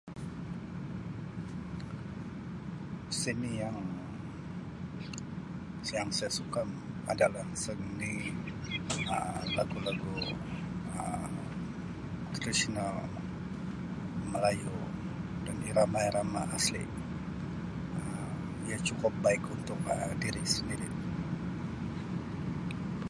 [3.21, 6.61] Seni yang-yang saya suka
[7.11, 8.15] adalah seni
[9.15, 10.13] Um lagu-lagu
[10.99, 11.29] Um
[12.33, 12.97] tradisional
[14.33, 14.73] melayu
[15.45, 16.81] dan irama-irama asli.
[18.01, 18.29] Um
[18.69, 20.89] Ia cukup baik untuk Um diri sendiri.